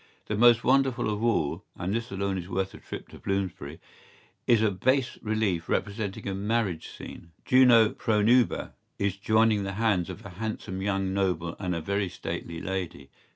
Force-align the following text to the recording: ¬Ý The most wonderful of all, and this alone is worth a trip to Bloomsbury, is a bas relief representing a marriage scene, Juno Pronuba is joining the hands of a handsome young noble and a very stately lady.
¬Ý 0.23 0.27
The 0.29 0.35
most 0.35 0.63
wonderful 0.63 1.13
of 1.13 1.23
all, 1.23 1.63
and 1.75 1.93
this 1.93 2.09
alone 2.09 2.39
is 2.39 2.49
worth 2.49 2.73
a 2.73 2.79
trip 2.79 3.07
to 3.09 3.19
Bloomsbury, 3.19 3.79
is 4.47 4.63
a 4.63 4.71
bas 4.71 5.19
relief 5.21 5.69
representing 5.69 6.27
a 6.27 6.33
marriage 6.33 6.89
scene, 6.89 7.33
Juno 7.45 7.89
Pronuba 7.89 8.73
is 8.97 9.15
joining 9.17 9.61
the 9.63 9.73
hands 9.73 10.09
of 10.09 10.25
a 10.25 10.29
handsome 10.29 10.81
young 10.81 11.13
noble 11.13 11.55
and 11.59 11.75
a 11.75 11.81
very 11.81 12.09
stately 12.09 12.59
lady. 12.59 13.11